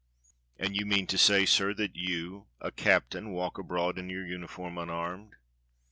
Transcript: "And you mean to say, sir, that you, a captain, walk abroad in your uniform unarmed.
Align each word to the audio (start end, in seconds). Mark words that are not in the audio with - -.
"And 0.57 0.75
you 0.75 0.87
mean 0.87 1.05
to 1.05 1.17
say, 1.19 1.45
sir, 1.45 1.75
that 1.75 1.95
you, 1.95 2.47
a 2.59 2.71
captain, 2.71 3.33
walk 3.33 3.59
abroad 3.59 3.99
in 3.99 4.09
your 4.09 4.25
uniform 4.25 4.79
unarmed. 4.79 5.35